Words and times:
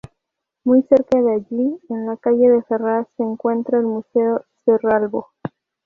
Muy 0.63 0.81
cerca 0.89 1.21
de 1.21 1.31
allí, 1.31 1.79
en 1.89 2.07
la 2.07 2.17
calle 2.17 2.49
de 2.49 2.63
Ferraz, 2.63 3.07
se 3.17 3.21
encuentra 3.23 3.77
el 3.77 3.85
Museo 3.85 4.45
Cerralbo. 4.65 5.29